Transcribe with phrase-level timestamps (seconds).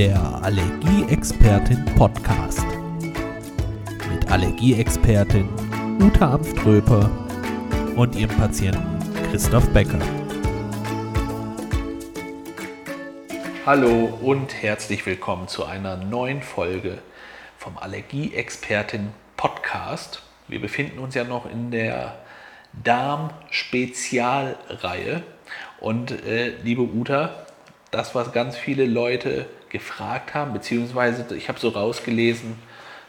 [0.00, 2.64] der Allergieexpertin Podcast.
[4.10, 5.46] Mit Allergieexpertin
[6.00, 7.10] Uta Amströper
[7.96, 8.98] und ihrem Patienten
[9.30, 9.98] Christoph Becker.
[13.66, 17.02] Hallo und herzlich willkommen zu einer neuen Folge
[17.58, 20.22] vom Allergieexpertin Podcast.
[20.48, 22.16] Wir befinden uns ja noch in der
[22.72, 25.22] Darm-Spezialreihe.
[25.78, 27.44] Und äh, liebe Uta,
[27.90, 32.58] das, was ganz viele Leute gefragt haben, beziehungsweise ich habe so rausgelesen,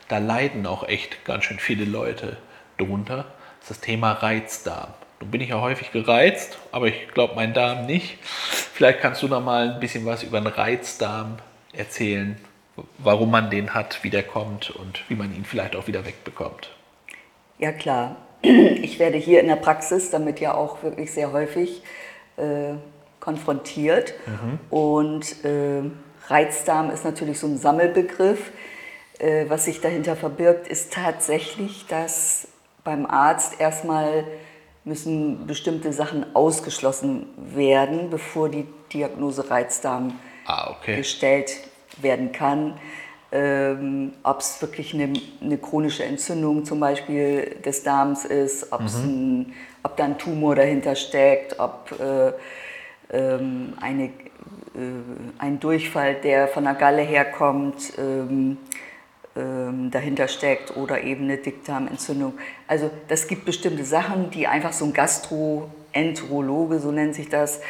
[0.08, 2.38] da leiden auch echt ganz schön viele Leute
[2.77, 3.26] drunter,
[3.59, 4.94] das ist das Thema Reizdarm.
[5.20, 8.17] Nun bin ich ja häufig gereizt, aber ich glaube mein Darm nicht.
[8.23, 11.38] Vielleicht kannst du noch mal ein bisschen was über den Reizdarm
[11.73, 12.38] erzählen,
[12.98, 16.72] warum man den hat, wie der kommt und wie man ihn vielleicht auch wieder wegbekommt.
[17.59, 21.84] Ja klar, ich werde hier in der Praxis damit ja auch wirklich sehr häufig
[22.38, 22.73] äh,
[23.20, 24.14] konfrontiert.
[24.25, 24.59] Mhm.
[24.75, 25.84] Und äh,
[26.27, 28.52] Reizdarm ist natürlich so ein Sammelbegriff.
[29.19, 32.47] Äh, was sich dahinter verbirgt, ist tatsächlich, dass
[32.83, 34.25] beim Arzt erstmal
[34.83, 40.97] müssen bestimmte Sachen ausgeschlossen werden, bevor die Diagnose Reizdarm ah, okay.
[40.97, 41.58] gestellt
[41.97, 42.80] werden kann.
[43.33, 48.88] Ähm, ob es wirklich eine, eine, chronische Entzündung zum Beispiel des Darms ist, mhm.
[49.03, 52.33] ein, ob da ein Tumor dahinter steckt, ob äh,
[53.12, 54.09] ähm, eine, äh,
[55.38, 58.58] ein Durchfall, der von der Galle herkommt, ähm,
[59.36, 62.34] ähm, dahinter steckt oder eben eine Dickdarmentzündung.
[62.68, 67.62] Also das gibt bestimmte Sachen, die einfach so ein Gastroenterologe, so nennt sich das,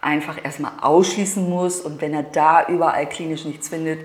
[0.00, 1.80] einfach erstmal ausschließen muss.
[1.80, 4.00] Und wenn er da überall klinisch nichts findet,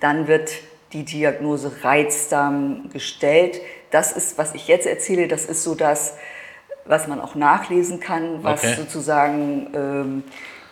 [0.00, 0.50] dann wird
[0.92, 3.60] die Diagnose Reizdarm gestellt.
[3.90, 6.16] Das ist, was ich jetzt erzähle, das ist so das,
[6.88, 8.74] was man auch nachlesen kann, was okay.
[8.74, 10.24] sozusagen ähm,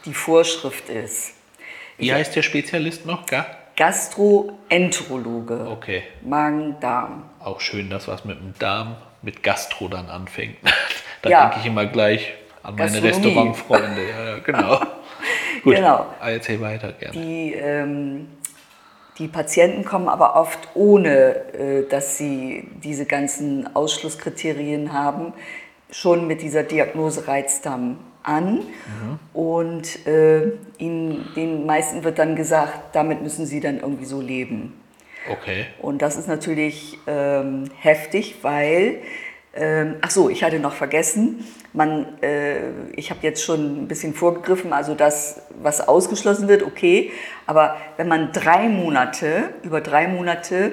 [0.05, 1.35] die Vorschrift ist.
[1.97, 3.27] Wie ich, heißt der Spezialist noch?
[3.27, 3.47] Ga?
[3.77, 5.69] Gastroenterologe.
[5.71, 6.03] Okay.
[6.23, 7.25] Magen-Darm.
[7.41, 10.57] Auch schön, dass was mit dem Darm mit Gastro dann anfängt.
[11.23, 11.43] da ja.
[11.47, 14.09] denke ich immer gleich an meine Restaurantfreunde.
[14.09, 14.81] Ja, genau.
[15.65, 16.07] Gut, genau.
[16.21, 17.13] erzähl weiter gerne.
[17.13, 18.29] Die, ähm,
[19.19, 25.33] die Patienten kommen aber oft ohne, äh, dass sie diese ganzen Ausschlusskriterien haben
[25.91, 29.19] schon mit dieser Diagnose Reizdarm an mhm.
[29.33, 34.81] und äh, ihnen, den meisten wird dann gesagt, damit müssen sie dann irgendwie so leben.
[35.31, 35.67] Okay.
[35.81, 38.99] Und das ist natürlich ähm, heftig, weil,
[39.55, 44.15] ähm, ach so, ich hatte noch vergessen, man, äh, ich habe jetzt schon ein bisschen
[44.15, 47.11] vorgegriffen, also das, was ausgeschlossen wird, okay,
[47.47, 50.73] aber wenn man drei Monate, über drei Monate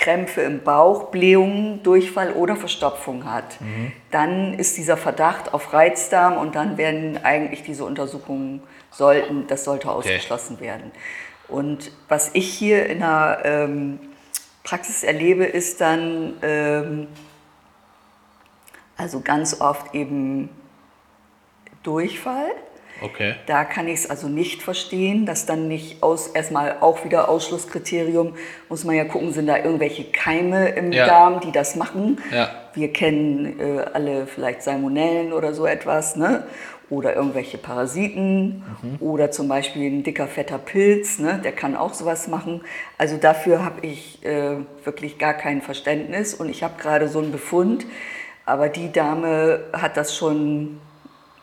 [0.00, 3.92] Krämpfe im Bauch, Blähungen, Durchfall oder Verstopfung hat, mhm.
[4.10, 9.90] dann ist dieser Verdacht auf Reizdarm und dann werden eigentlich diese Untersuchungen sollten, das sollte
[9.90, 10.64] ausgeschlossen okay.
[10.64, 10.90] werden.
[11.48, 14.00] Und was ich hier in der ähm,
[14.64, 17.06] Praxis erlebe, ist dann ähm,
[18.96, 20.48] also ganz oft eben
[21.82, 22.52] Durchfall
[23.02, 23.34] Okay.
[23.46, 28.34] Da kann ich es also nicht verstehen, dass dann nicht aus, erstmal auch wieder Ausschlusskriterium,
[28.68, 31.06] muss man ja gucken, sind da irgendwelche Keime im ja.
[31.06, 32.18] Darm, die das machen.
[32.30, 32.50] Ja.
[32.74, 36.44] Wir kennen äh, alle vielleicht Salmonellen oder so etwas, ne?
[36.90, 38.96] oder irgendwelche Parasiten mhm.
[38.98, 41.40] oder zum Beispiel ein dicker, fetter Pilz, ne?
[41.42, 42.62] der kann auch sowas machen.
[42.98, 47.30] Also dafür habe ich äh, wirklich gar kein Verständnis und ich habe gerade so einen
[47.30, 47.86] Befund,
[48.44, 50.80] aber die Dame hat das schon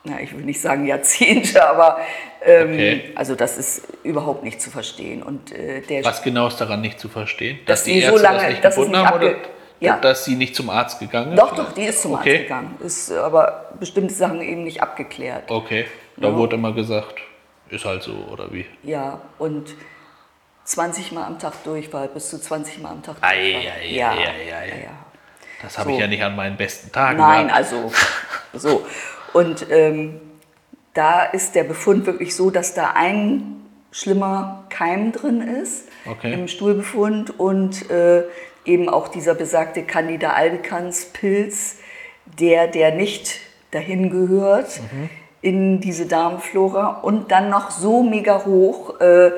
[0.08, 2.00] na, ich will nicht sagen Jahrzehnte, aber
[2.44, 3.12] ähm, okay.
[3.16, 5.24] also das ist überhaupt nicht zu verstehen.
[5.24, 7.60] Und, äh, der Was genau ist daran nicht zu verstehen?
[7.66, 9.36] Dass, dass die Ärzte so lange, das nicht gefunden nicht haben oder
[9.80, 9.98] ja.
[9.98, 11.40] dass sie nicht zum Arzt gegangen ist?
[11.40, 12.32] Doch, doch, die ist zum okay.
[12.32, 12.76] Arzt gegangen.
[12.84, 15.50] Ist aber bestimmte Sachen eben nicht abgeklärt.
[15.50, 15.86] Okay,
[16.16, 16.36] da ja.
[16.36, 17.16] wurde immer gesagt,
[17.70, 18.66] ist halt so oder wie?
[18.84, 19.76] Ja, und
[20.64, 23.38] 20 Mal am Tag Durchfall, bis zu 20 Mal am Tag Durchfall.
[23.38, 24.84] Ei, ei, ja, ei, ei, ei.
[24.84, 25.08] ja.
[25.62, 25.96] Das habe so.
[25.96, 27.58] ich ja nicht an meinen besten Tagen Nein, gehabt.
[27.58, 27.92] also
[28.54, 28.86] so.
[29.34, 30.20] Und ähm,
[30.94, 33.58] da ist der Befund wirklich so, dass da ein
[33.92, 36.34] schlimmer Keim drin ist okay.
[36.34, 38.24] im Stuhlbefund und äh,
[38.66, 41.78] eben auch dieser besagte Candida albicans Pilz,
[42.40, 43.40] der, der nicht
[43.72, 45.10] dahin gehört mhm.
[45.42, 49.32] in diese Darmflora und dann noch so mega hoch, äh,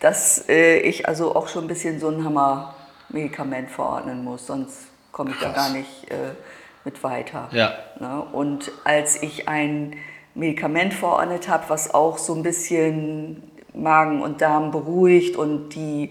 [0.00, 5.30] dass äh, ich also auch schon ein bisschen so ein Hammermedikament verordnen muss, sonst komme
[5.30, 5.54] ich Krass.
[5.54, 6.34] da gar nicht äh,
[6.84, 7.48] mit weiter.
[7.52, 7.74] Ja.
[8.00, 8.22] Ne?
[8.32, 9.96] Und als ich ein
[10.34, 13.42] Medikament verordnet habe, was auch so ein bisschen
[13.74, 16.10] Magen und Darm beruhigt und die,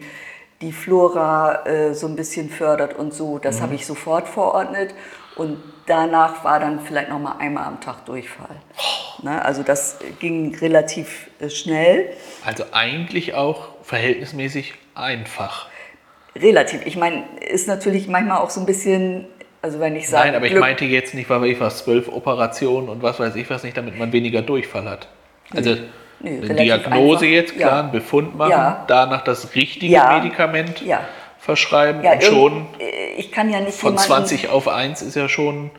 [0.62, 3.64] die Flora äh, so ein bisschen fördert und so, das mhm.
[3.64, 4.94] habe ich sofort verordnet.
[5.36, 5.58] Und
[5.88, 8.56] danach war dann vielleicht noch mal einmal am Tag Durchfall.
[9.24, 12.12] Ne, also das ging relativ äh, schnell.
[12.46, 15.68] Also eigentlich auch verhältnismäßig einfach.
[16.36, 16.86] Relativ.
[16.86, 19.28] Ich meine, ist natürlich manchmal auch so ein bisschen,
[19.62, 20.28] also wenn ich sage.
[20.28, 23.36] Nein, aber ich Glück- meinte jetzt nicht, weil ich was, zwölf Operationen und was weiß
[23.36, 25.08] ich was nicht, damit man weniger Durchfall hat.
[25.56, 25.76] Also
[26.20, 27.22] Nee, eine Diagnose einfach.
[27.24, 27.80] jetzt, klar, Ja.
[27.82, 28.84] einen Befund machen, Ja.
[28.88, 30.18] danach das richtige Ja.
[30.20, 30.84] Medikament
[31.40, 35.28] verschreiben und schon äh, ich kann ja nicht von jemanden, 20 auf 1 ist ja
[35.28, 35.72] schon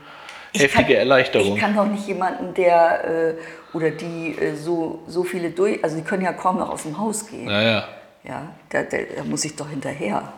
[0.52, 1.54] heftige kann, Erleichterung.
[1.54, 3.34] Ich kann doch nicht jemanden, der äh,
[3.76, 6.98] oder die äh, so, so viele durch, also die können ja kaum noch aus dem
[6.98, 7.44] Haus gehen.
[7.46, 7.84] naja,
[8.24, 10.32] Ja, da, da, da muss ich doch hinterher.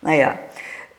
[0.00, 0.38] Naja,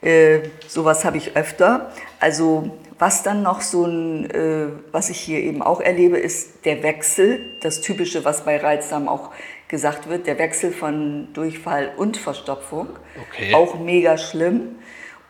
[0.03, 1.91] äh, sowas habe ich öfter.
[2.19, 6.83] Also was dann noch so ein, äh, was ich hier eben auch erlebe, ist der
[6.83, 9.31] Wechsel, das Typische, was bei Reizdarm auch
[9.67, 12.87] gesagt wird, der Wechsel von Durchfall und Verstopfung.
[13.29, 13.53] Okay.
[13.53, 14.75] Auch mega schlimm.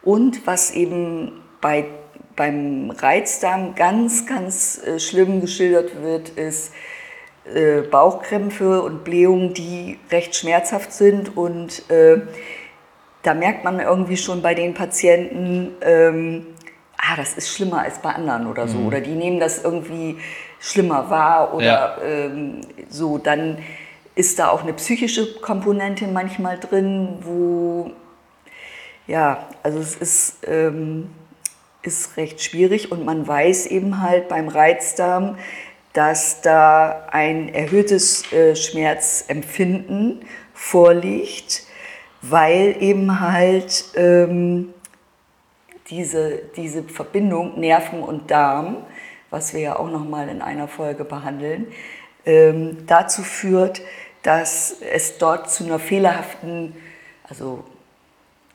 [0.02, 1.86] Und was eben bei,
[2.36, 6.74] beim Reizdarm ganz, ganz äh, schlimm geschildert wird, ist,
[7.46, 11.36] äh, Bauchkrämpfe und Blähungen, die recht schmerzhaft sind.
[11.36, 12.22] Und äh,
[13.24, 16.46] da merkt man irgendwie schon bei den Patienten, ähm,
[16.98, 18.80] ah, das ist schlimmer als bei anderen oder so.
[18.80, 20.18] Oder die nehmen das irgendwie
[20.60, 21.98] schlimmer wahr oder Ja.
[22.04, 23.18] ähm, so.
[23.18, 23.58] Dann
[24.16, 27.92] ist da auch eine psychische Komponente manchmal drin, wo,
[29.08, 31.10] ja, also es ist, ähm,
[31.81, 35.38] ist recht schwierig und man weiß eben halt beim Reizdarm,
[35.94, 41.64] dass da ein erhöhtes äh, Schmerzempfinden vorliegt,
[42.24, 44.74] weil eben halt ähm,
[45.90, 48.78] diese, diese Verbindung Nerven und Darm,
[49.30, 51.68] was wir ja auch noch mal in einer Folge behandeln,
[52.25, 53.81] ähm, dazu führt,
[54.22, 56.74] dass es dort zu einer fehlerhaften,
[57.28, 57.66] also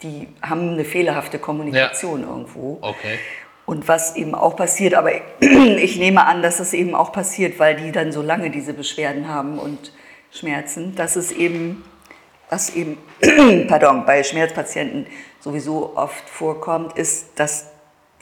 [0.03, 2.79] die haben eine fehlerhafte Kommunikation irgendwo.
[2.81, 3.19] okay.
[3.67, 5.11] Und was eben auch passiert, aber
[5.41, 9.29] ich nehme an, dass das eben auch passiert, weil die dann so lange diese Beschwerden
[9.29, 9.93] haben und
[10.31, 11.85] Schmerzen, dass es eben,
[12.51, 12.99] was eben,
[13.69, 15.07] pardon, bei Schmerzpatienten
[15.41, 17.67] sowieso oft vorkommt, ist, dass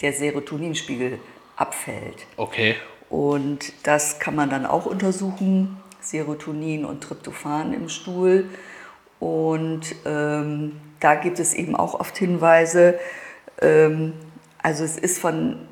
[0.00, 1.18] der Serotoninspiegel
[1.56, 2.26] abfällt.
[2.36, 2.76] Okay.
[3.08, 8.48] Und das kann man dann auch untersuchen, Serotonin und Tryptophan im Stuhl.
[9.18, 12.98] Und ähm, da gibt es eben auch oft Hinweise.
[13.62, 14.12] Ähm,
[14.62, 15.66] also es ist von,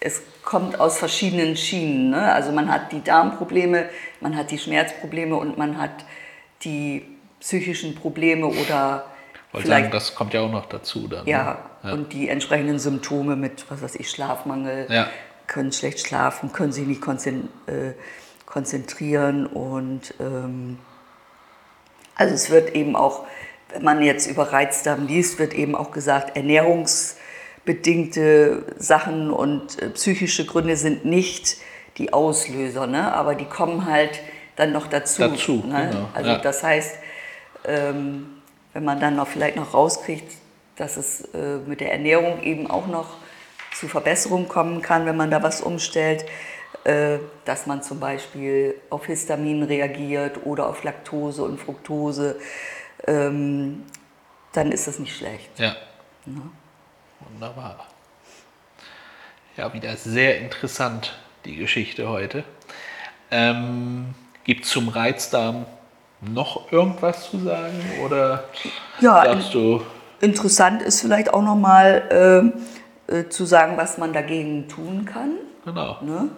[0.00, 2.10] es kommt aus verschiedenen Schienen.
[2.10, 2.32] Ne?
[2.32, 3.88] Also man hat die Darmprobleme,
[4.20, 6.04] man hat die Schmerzprobleme und man hat
[6.62, 7.02] die
[7.44, 9.04] psychischen Probleme oder
[9.52, 11.26] Wollte sagen, vielleicht das kommt ja auch noch dazu dann.
[11.26, 11.92] ja, ne?
[11.92, 15.08] und die entsprechenden Symptome mit, was weiß ich, Schlafmangel, Ja.
[15.46, 17.92] können schlecht schlafen, können sich nicht äh,
[18.46, 20.78] konzentrieren und ähm,
[22.14, 23.26] also es wird eben auch,
[23.68, 30.46] wenn man jetzt über Reizdarm liest, wird eben auch gesagt, ernährungsbedingte Sachen und äh, psychische
[30.46, 31.58] Gründe sind nicht
[31.98, 33.12] die Auslöser, ne?
[33.12, 34.20] aber die kommen halt
[34.56, 35.20] dann noch dazu.
[35.20, 35.90] Dazu, ne?
[35.92, 36.38] genau, Also ja.
[36.38, 37.03] das heißt,
[37.64, 40.32] ähm, wenn man dann noch vielleicht noch rauskriegt,
[40.76, 43.16] dass es äh, mit der Ernährung eben auch noch
[43.74, 46.24] zu Verbesserungen kommen kann, wenn man da was umstellt,
[46.84, 52.38] äh, dass man zum Beispiel auf Histamin reagiert oder auf Laktose und Fructose,
[53.06, 53.84] ähm,
[54.52, 55.50] dann ist das nicht schlecht.
[55.58, 55.76] Ja.
[57.20, 57.86] Wunderbar.
[59.56, 62.44] Ja, wieder sehr interessant, die Geschichte heute.
[63.30, 64.14] Ähm,
[64.44, 65.66] Gibt es zum Reizdarm
[66.32, 67.74] noch irgendwas zu sagen?
[68.04, 68.44] Oder
[69.00, 69.82] Ja, sagst du,
[70.20, 72.52] Interessant ist vielleicht auch nochmal
[73.08, 75.32] äh, äh, zu sagen, was man dagegen tun kann.
[75.64, 75.98] genau.
[76.02, 76.28] Ne?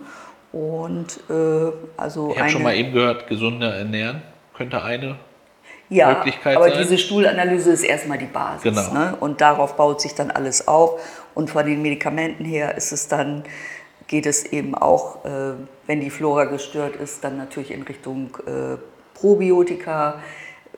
[0.52, 4.22] Und äh, also Ich habe schon mal eben gehört, gesunder ernähren
[4.54, 5.16] könnte eine.
[5.90, 6.78] ja, Möglichkeit aber sein.
[6.82, 8.62] diese Stuhlanalyse ist erstmal die Basis.
[8.62, 8.92] Genau.
[8.92, 9.14] Ne?
[9.20, 11.00] Und darauf baut sich dann alles auf.
[11.34, 13.44] Und von den Medikamenten her ist es dann,
[14.08, 15.52] geht es eben auch, äh,
[15.86, 18.78] wenn die Flora gestört ist, dann natürlich in Richtung äh,
[19.16, 20.22] Probiotika.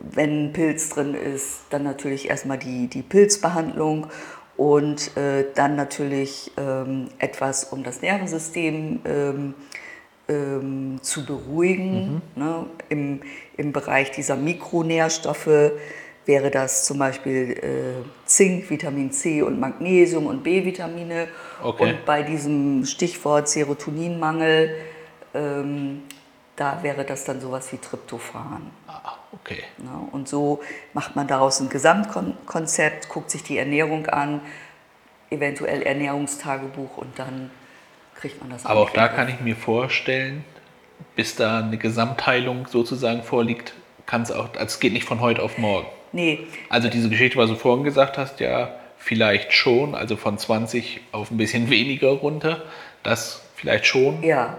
[0.01, 4.07] Wenn Pilz drin ist, dann natürlich erstmal die, die Pilzbehandlung
[4.57, 9.55] und äh, dann natürlich ähm, etwas, um das Nervensystem ähm,
[10.29, 12.23] ähm, zu beruhigen.
[12.37, 12.67] Ne?
[12.89, 13.21] Im,
[13.57, 15.73] Im Bereich dieser Mikronährstoffe
[16.27, 21.29] wäre das zum Beispiel äh, Zink, Vitamin C und Magnesium und B-Vitamine.
[21.63, 21.83] Okay.
[21.83, 24.75] Und bei diesem Stichwort Serotoninmangel,
[25.35, 26.03] ähm,
[26.59, 28.71] da wäre das dann sowas wie Tryptophan.
[28.89, 29.63] Ah, okay.
[29.79, 29.91] Ne?
[30.11, 30.61] Und so
[30.93, 34.41] macht man daraus ein Gesamtkonzept, guckt sich die Ernährung an,
[35.31, 37.51] eventuell Ernährungstagebuch und dann
[38.17, 40.45] kriegt man das Aber auch da den kann ich mir vorstellen,
[41.15, 43.75] bis da eine Gesamtheilung sozusagen vorliegt,
[44.07, 45.87] kann es auch, also es geht nicht von heute auf morgen.
[46.11, 51.03] Nee, Also diese Geschichte, was du vorhin gesagt hast, ja, vielleicht schon, also von 20
[51.13, 52.65] auf ein bisschen weniger runter.
[53.05, 54.57] Das vielleicht schon, Ja,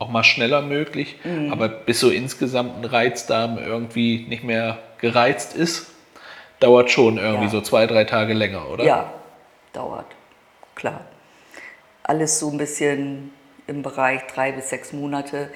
[0.00, 1.16] auch mal schneller möglich.
[1.50, 5.92] Aber bis so insgesamt ein Reizdarm irgendwie nicht mehr gereizt ist,
[6.58, 7.50] dauert schon irgendwie Ja.
[7.50, 8.82] so zwei, drei Tage länger, oder?
[8.84, 9.12] ja,
[9.72, 10.06] dauert.
[10.74, 11.02] Klar.
[12.02, 13.30] Alles so ein bisschen
[13.66, 15.50] im Bereich drei bis sechs Monate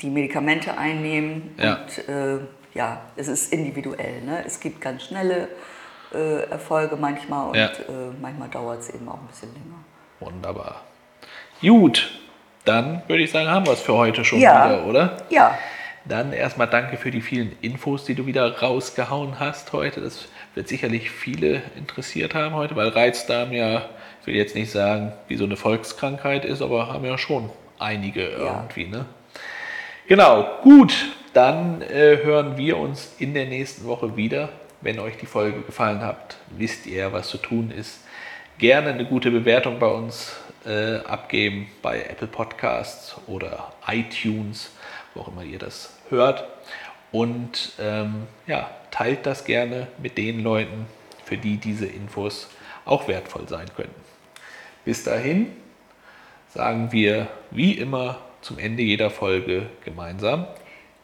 [0.00, 1.54] die Medikamente einnehmen.
[1.58, 1.80] Ja.
[1.82, 2.38] Und äh,
[2.74, 4.22] ja, es ist individuell.
[4.22, 4.42] Ne?
[4.46, 5.48] Es gibt ganz schnelle
[6.14, 7.66] äh, Erfolge manchmal und Ja.
[7.66, 9.84] äh, manchmal dauert es eben auch ein bisschen länger.
[10.20, 10.80] Wunderbar.
[11.60, 12.10] Gut,
[12.64, 14.66] dann würde ich sagen, haben wir es für heute schon Ja.
[14.66, 15.16] wieder, oder?
[15.30, 15.58] Ja,
[16.06, 20.02] Dann erstmal danke für die vielen Infos, die du wieder rausgehauen hast heute.
[20.02, 23.86] Das wird sicherlich viele interessiert haben heute, weil Reizdarm ja,
[24.20, 28.22] ich will jetzt nicht sagen, wie so eine Volkskrankheit ist, aber haben ja schon einige
[28.26, 28.86] irgendwie.
[28.86, 29.06] Ne?
[30.06, 30.94] Genau, gut,
[31.32, 34.50] dann äh, hören wir uns in der nächsten Woche wieder.
[34.82, 38.04] Wenn euch die Folge gefallen hat, wisst ihr, was zu tun ist.
[38.58, 44.70] Gerne eine gute Bewertung bei uns äh, abgeben bei Apple Podcasts oder iTunes,
[45.14, 46.44] wo auch immer ihr das hört.
[47.12, 50.86] Und ähm, ja, teilt das gerne mit den Leuten,
[51.24, 52.48] für die diese Infos
[52.84, 54.00] auch wertvoll sein könnten.
[54.84, 55.52] Bis dahin
[56.52, 60.46] sagen wir wie immer zum Ende jeder Folge gemeinsam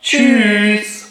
[0.02, 1.09] Tschüss.